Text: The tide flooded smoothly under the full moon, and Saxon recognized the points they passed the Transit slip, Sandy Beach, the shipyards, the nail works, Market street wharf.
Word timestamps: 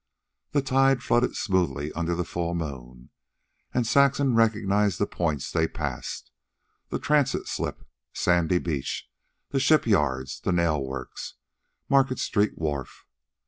The 0.53 0.63
tide 0.63 1.03
flooded 1.03 1.35
smoothly 1.35 1.93
under 1.93 2.15
the 2.15 2.23
full 2.25 2.55
moon, 2.55 3.11
and 3.71 3.85
Saxon 3.85 4.33
recognized 4.33 4.97
the 4.97 5.05
points 5.05 5.51
they 5.51 5.67
passed 5.67 6.31
the 6.89 6.97
Transit 6.97 7.47
slip, 7.47 7.85
Sandy 8.11 8.57
Beach, 8.57 9.07
the 9.51 9.59
shipyards, 9.59 10.39
the 10.39 10.51
nail 10.53 10.83
works, 10.83 11.35
Market 11.87 12.17
street 12.17 12.57
wharf. 12.57 13.05